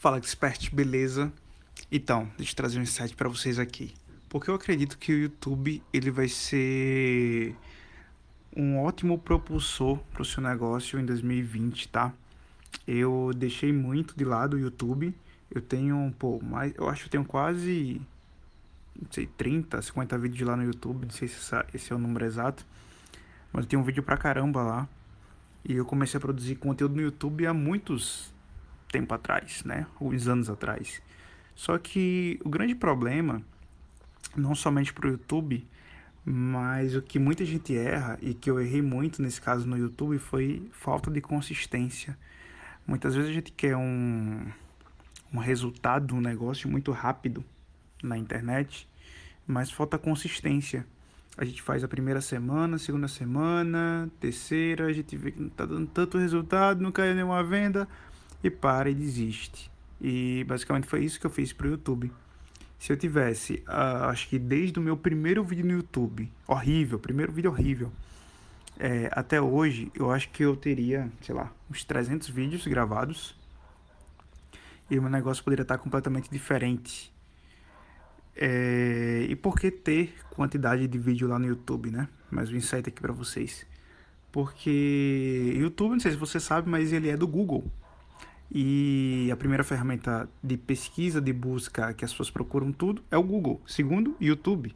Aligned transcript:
Fala 0.00 0.16
expert, 0.16 0.74
beleza? 0.74 1.30
Então, 1.92 2.26
deixa 2.38 2.52
eu 2.52 2.56
trazer 2.56 2.78
um 2.78 2.82
insight 2.82 3.14
para 3.14 3.28
vocês 3.28 3.58
aqui. 3.58 3.92
Porque 4.30 4.48
eu 4.48 4.54
acredito 4.54 4.96
que 4.96 5.12
o 5.12 5.18
YouTube 5.18 5.82
ele 5.92 6.10
vai 6.10 6.26
ser 6.26 7.54
um 8.56 8.78
ótimo 8.78 9.18
propulsor 9.18 9.98
para 10.10 10.22
o 10.22 10.24
seu 10.24 10.42
negócio 10.42 10.98
em 10.98 11.04
2020, 11.04 11.88
tá? 11.88 12.14
Eu 12.88 13.32
deixei 13.36 13.74
muito 13.74 14.16
de 14.16 14.24
lado 14.24 14.54
o 14.54 14.58
YouTube. 14.58 15.14
Eu 15.50 15.60
tenho, 15.60 16.14
pô, 16.18 16.40
mais, 16.42 16.72
eu 16.78 16.88
acho 16.88 17.04
que 17.04 17.10
tenho 17.10 17.26
quase 17.26 18.00
não 18.98 19.12
sei, 19.12 19.26
30, 19.26 19.82
50 19.82 20.16
vídeos 20.16 20.48
lá 20.48 20.56
no 20.56 20.64
YouTube, 20.64 21.04
não 21.04 21.10
sei 21.10 21.28
se 21.28 21.54
esse 21.74 21.92
é 21.92 21.94
o 21.94 21.98
número 21.98 22.24
exato. 22.24 22.64
Mas 23.52 23.64
eu 23.64 23.68
tenho 23.68 23.82
um 23.82 23.84
vídeo 23.84 24.02
pra 24.02 24.16
caramba 24.16 24.62
lá. 24.62 24.88
E 25.62 25.74
eu 25.74 25.84
comecei 25.84 26.16
a 26.16 26.20
produzir 26.22 26.54
conteúdo 26.54 26.96
no 26.96 27.02
YouTube 27.02 27.46
há 27.46 27.52
muitos 27.52 28.32
tempo 28.90 29.14
atrás, 29.14 29.62
né? 29.64 29.86
Alguns 30.00 30.26
anos 30.28 30.50
atrás. 30.50 31.00
Só 31.54 31.78
que 31.78 32.40
o 32.44 32.48
grande 32.48 32.74
problema, 32.74 33.42
não 34.36 34.54
somente 34.54 34.92
para 34.92 35.08
o 35.08 35.10
YouTube, 35.10 35.66
mas 36.24 36.94
o 36.94 37.02
que 37.02 37.18
muita 37.18 37.44
gente 37.44 37.76
erra 37.76 38.18
e 38.20 38.34
que 38.34 38.50
eu 38.50 38.60
errei 38.60 38.82
muito 38.82 39.22
nesse 39.22 39.40
caso 39.40 39.66
no 39.66 39.76
YouTube 39.76 40.18
foi 40.18 40.68
falta 40.72 41.10
de 41.10 41.20
consistência. 41.20 42.16
Muitas 42.86 43.14
vezes 43.14 43.30
a 43.30 43.34
gente 43.34 43.52
quer 43.52 43.76
um, 43.76 44.46
um 45.32 45.38
resultado, 45.38 46.14
um 46.14 46.20
negócio 46.20 46.68
muito 46.68 46.92
rápido 46.92 47.44
na 48.02 48.16
internet, 48.16 48.88
mas 49.46 49.70
falta 49.70 49.98
consistência. 49.98 50.86
A 51.36 51.44
gente 51.44 51.62
faz 51.62 51.82
a 51.84 51.88
primeira 51.88 52.20
semana, 52.20 52.76
segunda 52.76 53.08
semana, 53.08 54.10
terceira, 54.18 54.86
a 54.86 54.92
gente 54.92 55.16
vê 55.16 55.30
que 55.30 55.40
não 55.40 55.48
está 55.48 55.64
dando 55.64 55.86
tanto 55.86 56.18
resultado, 56.18 56.82
não 56.82 56.92
caiu 56.92 57.14
nenhuma 57.14 57.42
venda, 57.42 57.88
e 58.42 58.50
para 58.50 58.90
e 58.90 58.94
desiste. 58.94 59.70
E 60.00 60.44
basicamente 60.48 60.86
foi 60.86 61.04
isso 61.04 61.20
que 61.20 61.26
eu 61.26 61.30
fiz 61.30 61.52
para 61.52 61.66
o 61.66 61.70
YouTube. 61.70 62.10
Se 62.78 62.92
eu 62.92 62.96
tivesse, 62.96 63.62
uh, 63.68 64.04
acho 64.08 64.28
que 64.28 64.38
desde 64.38 64.78
o 64.78 64.82
meu 64.82 64.96
primeiro 64.96 65.44
vídeo 65.44 65.66
no 65.66 65.72
YouTube, 65.72 66.30
horrível, 66.46 66.98
primeiro 66.98 67.30
vídeo 67.30 67.50
horrível, 67.50 67.92
é, 68.78 69.10
até 69.12 69.38
hoje, 69.38 69.92
eu 69.94 70.10
acho 70.10 70.30
que 70.30 70.42
eu 70.42 70.56
teria, 70.56 71.12
sei 71.20 71.34
lá, 71.34 71.52
uns 71.70 71.84
300 71.84 72.30
vídeos 72.30 72.66
gravados 72.66 73.38
e 74.90 74.98
o 74.98 75.02
meu 75.02 75.10
negócio 75.10 75.44
poderia 75.44 75.62
estar 75.62 75.76
completamente 75.76 76.30
diferente. 76.30 77.12
É, 78.34 79.26
e 79.28 79.36
por 79.36 79.58
que 79.58 79.70
ter 79.70 80.14
quantidade 80.30 80.88
de 80.88 80.98
vídeo 80.98 81.28
lá 81.28 81.38
no 81.38 81.46
YouTube, 81.46 81.90
né? 81.90 82.08
Mais 82.30 82.50
um 82.50 82.56
insight 82.56 82.88
aqui 82.88 83.02
para 83.02 83.12
vocês. 83.12 83.66
Porque 84.32 85.52
YouTube, 85.58 85.92
não 85.92 86.00
sei 86.00 86.12
se 86.12 86.16
você 86.16 86.40
sabe, 86.40 86.70
mas 86.70 86.90
ele 86.90 87.10
é 87.10 87.18
do 87.18 87.28
Google. 87.28 87.70
E 88.52 89.28
a 89.32 89.36
primeira 89.36 89.62
ferramenta 89.62 90.28
de 90.42 90.56
pesquisa, 90.56 91.20
de 91.20 91.32
busca 91.32 91.94
que 91.94 92.04
as 92.04 92.10
pessoas 92.10 92.30
procuram 92.30 92.72
tudo 92.72 93.02
é 93.10 93.16
o 93.16 93.22
Google. 93.22 93.60
Segundo, 93.64 94.16
YouTube. 94.20 94.74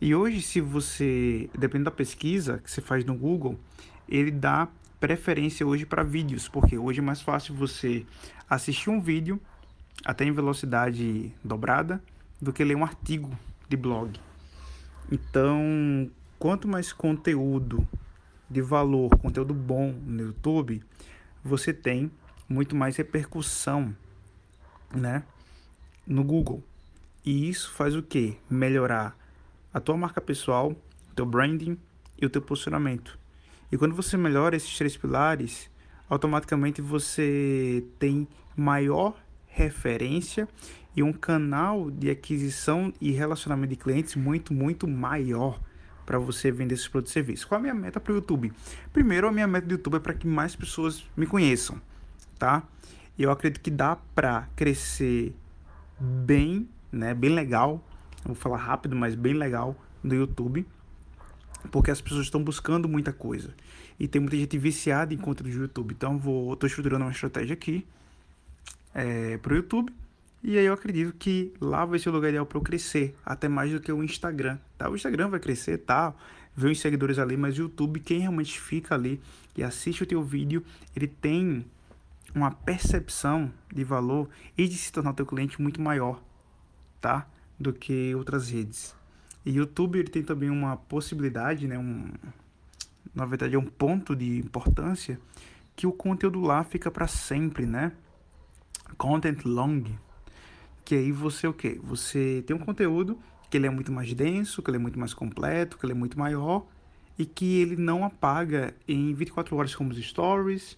E 0.00 0.14
hoje, 0.14 0.42
se 0.42 0.60
você, 0.60 1.50
dependendo 1.58 1.86
da 1.86 1.90
pesquisa 1.90 2.58
que 2.58 2.70
você 2.70 2.80
faz 2.80 3.04
no 3.04 3.14
Google, 3.14 3.58
ele 4.08 4.30
dá 4.30 4.68
preferência 5.00 5.66
hoje 5.66 5.84
para 5.84 6.02
vídeos, 6.02 6.48
porque 6.48 6.78
hoje 6.78 7.00
é 7.00 7.02
mais 7.02 7.20
fácil 7.20 7.54
você 7.54 8.06
assistir 8.48 8.90
um 8.90 9.00
vídeo 9.00 9.40
até 10.04 10.24
em 10.24 10.32
velocidade 10.32 11.32
dobrada 11.42 12.02
do 12.40 12.52
que 12.52 12.62
ler 12.62 12.76
um 12.76 12.84
artigo 12.84 13.30
de 13.68 13.76
blog. 13.76 14.20
Então, 15.10 16.10
quanto 16.38 16.68
mais 16.68 16.92
conteúdo 16.92 17.86
de 18.48 18.62
valor, 18.62 19.10
conteúdo 19.18 19.52
bom 19.52 19.92
no 20.06 20.22
YouTube, 20.22 20.82
você 21.42 21.72
tem 21.72 22.10
muito 22.48 22.76
mais 22.76 22.96
repercussão, 22.96 23.94
né, 24.94 25.22
no 26.06 26.22
Google. 26.22 26.62
E 27.24 27.48
isso 27.48 27.72
faz 27.72 27.96
o 27.96 28.02
que? 28.02 28.36
Melhorar 28.50 29.16
a 29.72 29.80
tua 29.80 29.96
marca 29.96 30.20
pessoal, 30.20 30.76
teu 31.14 31.24
branding 31.24 31.78
e 32.20 32.26
o 32.26 32.30
teu 32.30 32.42
posicionamento. 32.42 33.18
E 33.72 33.78
quando 33.78 33.94
você 33.94 34.16
melhora 34.16 34.56
esses 34.56 34.76
três 34.76 34.96
pilares, 34.96 35.70
automaticamente 36.08 36.82
você 36.82 37.84
tem 37.98 38.28
maior 38.56 39.16
referência 39.46 40.48
e 40.94 41.02
um 41.02 41.12
canal 41.12 41.90
de 41.90 42.10
aquisição 42.10 42.92
e 43.00 43.10
relacionamento 43.10 43.70
de 43.70 43.76
clientes 43.76 44.14
muito, 44.14 44.52
muito 44.52 44.86
maior 44.86 45.60
para 46.06 46.18
você 46.18 46.52
vender 46.52 46.74
esses 46.74 46.86
produtos 46.86 47.12
e 47.12 47.14
serviços. 47.14 47.44
Qual 47.44 47.58
a 47.58 47.62
minha 47.62 47.74
meta 47.74 47.98
para 47.98 48.12
o 48.12 48.16
YouTube? 48.16 48.52
Primeiro, 48.92 49.26
a 49.26 49.32
minha 49.32 49.46
meta 49.46 49.66
do 49.66 49.72
YouTube 49.72 49.96
é 49.96 50.00
para 50.00 50.14
que 50.14 50.26
mais 50.26 50.54
pessoas 50.54 51.04
me 51.16 51.26
conheçam 51.26 51.80
tá? 52.38 52.62
Eu 53.18 53.30
acredito 53.30 53.62
que 53.62 53.70
dá 53.70 53.96
para 54.14 54.48
crescer 54.56 55.34
bem, 55.98 56.68
né? 56.90 57.14
Bem 57.14 57.30
legal. 57.30 57.82
Vou 58.24 58.34
falar 58.34 58.58
rápido, 58.58 58.96
mas 58.96 59.14
bem 59.14 59.34
legal 59.34 59.76
no 60.02 60.14
YouTube. 60.14 60.66
Porque 61.70 61.90
as 61.90 62.00
pessoas 62.00 62.26
estão 62.26 62.42
buscando 62.42 62.88
muita 62.88 63.12
coisa. 63.12 63.54
E 63.98 64.08
tem 64.08 64.20
muita 64.20 64.36
gente 64.36 64.58
viciada 64.58 65.14
em 65.14 65.18
conteúdo 65.18 65.52
do 65.52 65.62
YouTube. 65.62 65.92
Então 65.92 66.18
vou 66.18 66.56
tô 66.56 66.66
estruturando 66.66 67.04
uma 67.04 67.12
estratégia 67.12 67.54
aqui 67.54 67.86
é, 68.94 69.38
pro 69.38 69.56
YouTube. 69.56 69.92
E 70.42 70.58
aí 70.58 70.66
eu 70.66 70.74
acredito 70.74 71.14
que 71.18 71.54
lá 71.58 71.86
vai 71.86 71.98
ser 71.98 72.10
o 72.10 72.12
lugar 72.12 72.28
ideal 72.28 72.44
para 72.44 72.58
eu 72.58 72.62
crescer, 72.62 73.14
até 73.24 73.48
mais 73.48 73.72
do 73.72 73.80
que 73.80 73.90
o 73.90 74.04
Instagram, 74.04 74.58
tá? 74.76 74.90
O 74.90 74.94
Instagram 74.94 75.28
vai 75.28 75.40
crescer, 75.40 75.78
tá? 75.78 76.14
Vê 76.54 76.70
os 76.70 76.78
seguidores 76.78 77.18
ali, 77.18 77.34
mas 77.34 77.58
o 77.58 77.62
YouTube, 77.62 77.98
quem 77.98 78.18
realmente 78.20 78.60
fica 78.60 78.94
ali 78.94 79.18
e 79.56 79.62
assiste 79.62 80.02
o 80.02 80.06
teu 80.06 80.22
vídeo, 80.22 80.62
ele 80.94 81.06
tem 81.06 81.64
uma 82.34 82.50
percepção 82.50 83.52
de 83.72 83.84
valor 83.84 84.28
e 84.56 84.66
de 84.66 84.76
se 84.76 84.92
tornar 84.92 85.12
teu 85.12 85.26
cliente 85.26 85.60
muito 85.62 85.80
maior, 85.80 86.22
tá? 87.00 87.26
Do 87.58 87.72
que 87.72 88.14
outras 88.14 88.50
redes. 88.50 88.94
E 89.44 89.52
YouTube 89.52 89.98
ele 89.98 90.08
tem 90.08 90.22
também 90.22 90.50
uma 90.50 90.76
possibilidade, 90.76 91.68
né? 91.68 91.78
Um, 91.78 92.10
na 93.14 93.24
verdade 93.24 93.54
é 93.54 93.58
um 93.58 93.66
ponto 93.66 94.16
de 94.16 94.38
importância 94.38 95.20
que 95.76 95.86
o 95.86 95.92
conteúdo 95.92 96.40
lá 96.40 96.64
fica 96.64 96.90
para 96.90 97.06
sempre, 97.06 97.66
né? 97.66 97.92
Content 98.96 99.44
long, 99.44 99.84
que 100.84 100.94
aí 100.94 101.12
você 101.12 101.46
o 101.46 101.52
quê? 101.52 101.80
Você 101.82 102.42
tem 102.46 102.54
um 102.54 102.60
conteúdo 102.60 103.18
que 103.50 103.56
ele 103.56 103.66
é 103.66 103.70
muito 103.70 103.92
mais 103.92 104.12
denso, 104.14 104.62
que 104.62 104.70
ele 104.70 104.76
é 104.76 104.80
muito 104.80 104.98
mais 104.98 105.14
completo, 105.14 105.78
que 105.78 105.86
ele 105.86 105.92
é 105.92 105.96
muito 105.96 106.18
maior 106.18 106.66
e 107.18 107.24
que 107.24 107.60
ele 107.60 107.76
não 107.76 108.04
apaga 108.04 108.74
em 108.86 109.14
24 109.14 109.56
horas 109.56 109.74
como 109.74 109.90
os 109.90 110.04
stories, 110.04 110.76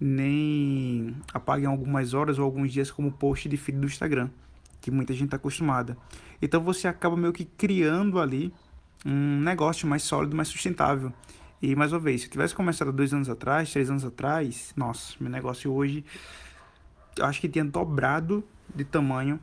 nem 0.00 1.16
apaguem 1.32 1.66
algumas 1.66 2.14
horas 2.14 2.38
ou 2.38 2.44
alguns 2.44 2.72
dias 2.72 2.90
como 2.90 3.12
post 3.12 3.48
de 3.48 3.56
feed 3.56 3.78
do 3.78 3.86
Instagram, 3.86 4.28
que 4.80 4.90
muita 4.90 5.12
gente 5.12 5.26
está 5.26 5.36
acostumada. 5.36 5.96
Então 6.42 6.62
você 6.62 6.88
acaba 6.88 7.16
meio 7.16 7.32
que 7.32 7.44
criando 7.44 8.18
ali 8.18 8.52
um 9.04 9.40
negócio 9.40 9.86
mais 9.86 10.02
sólido, 10.02 10.36
mais 10.36 10.48
sustentável. 10.48 11.12
E 11.62 11.74
mais 11.74 11.92
uma 11.92 12.00
vez, 12.00 12.22
se 12.22 12.26
eu 12.26 12.30
tivesse 12.30 12.54
começado 12.54 12.92
dois 12.92 13.14
anos 13.14 13.28
atrás, 13.28 13.72
três 13.72 13.88
anos 13.88 14.04
atrás, 14.04 14.72
nossa, 14.76 15.14
meu 15.18 15.30
negócio 15.30 15.72
hoje 15.72 16.04
acho 17.20 17.40
que 17.40 17.48
tinha 17.48 17.64
dobrado 17.64 18.44
de 18.74 18.84
tamanho, 18.84 19.38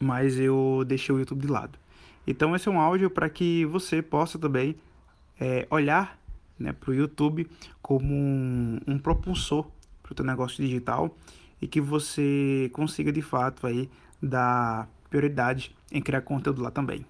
mas 0.00 0.38
eu 0.38 0.84
deixei 0.86 1.14
o 1.14 1.18
YouTube 1.18 1.42
de 1.42 1.48
lado. 1.48 1.78
Então 2.26 2.54
esse 2.56 2.68
é 2.68 2.70
um 2.70 2.80
áudio 2.80 3.10
para 3.10 3.28
que 3.28 3.64
você 3.66 4.02
possa 4.02 4.38
também 4.38 4.76
é, 5.38 5.66
olhar 5.70 6.18
né, 6.58 6.72
para 6.72 6.90
o 6.90 6.94
YouTube 6.94 7.48
como 7.86 8.12
um, 8.12 8.80
um 8.84 8.98
propulsor 8.98 9.64
para 10.02 10.10
o 10.10 10.14
teu 10.16 10.24
negócio 10.24 10.60
digital 10.60 11.16
e 11.62 11.68
que 11.68 11.80
você 11.80 12.68
consiga 12.72 13.12
de 13.12 13.22
fato 13.22 13.64
aí 13.64 13.88
dar 14.20 14.88
prioridade 15.08 15.72
em 15.92 16.02
criar 16.02 16.22
conteúdo 16.22 16.60
lá 16.60 16.72
também. 16.72 17.06